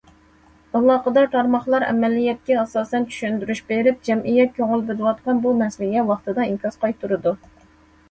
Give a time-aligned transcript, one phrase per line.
[0.77, 7.41] ئالاقىدار تارماقلار ئەمەلىيەتكە ئاساسەن چۈشەندۈرۈش بېرىپ، جەمئىيەت كۆڭۈل بۆلۈۋاتقان بۇ مەسىلىگە ۋاقتىدا ئىنكاس قايتۇرىدۇ.